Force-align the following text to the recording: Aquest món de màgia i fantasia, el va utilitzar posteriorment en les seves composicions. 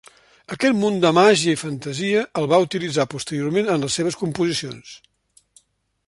Aquest 0.53 0.77
món 0.83 0.95
de 1.03 1.09
màgia 1.17 1.53
i 1.57 1.59
fantasia, 1.63 2.23
el 2.41 2.49
va 2.53 2.59
utilitzar 2.63 3.05
posteriorment 3.11 3.69
en 3.75 3.85
les 3.87 3.99
seves 4.01 4.17
composicions. 4.23 4.97